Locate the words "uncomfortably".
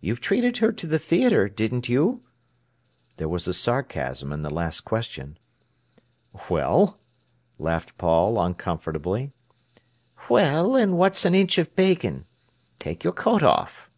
8.40-9.34